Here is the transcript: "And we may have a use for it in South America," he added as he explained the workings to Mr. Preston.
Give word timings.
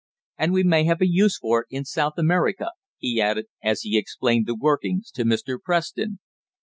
"And 0.39 0.51
we 0.51 0.63
may 0.63 0.85
have 0.85 0.99
a 1.01 1.07
use 1.07 1.37
for 1.37 1.61
it 1.61 1.67
in 1.69 1.85
South 1.85 2.13
America," 2.17 2.71
he 2.97 3.21
added 3.21 3.45
as 3.63 3.81
he 3.81 3.99
explained 3.99 4.47
the 4.47 4.55
workings 4.55 5.11
to 5.11 5.23
Mr. 5.25 5.59
Preston. 5.61 6.17